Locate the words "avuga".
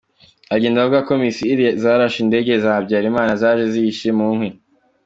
0.79-0.99